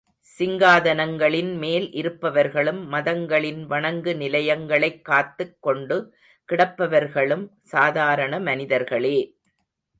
சிங்காதனங்களின் 0.29 1.57
மேல் 1.57 1.91
இருப்பவர்களும், 1.91 2.89
மதங்களின் 2.91 3.65
வணங்கு 3.65 4.15
நிலையங்களைக் 4.15 5.05
காத்துக் 5.05 5.61
கொண்டு 5.61 5.97
கிடப்பவர்களும் 6.49 7.45
சாதாரண 7.67 8.39
மனிதர்களே! 8.39 9.17